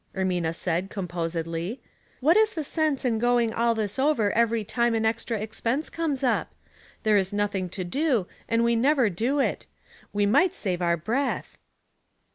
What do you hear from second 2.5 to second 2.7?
the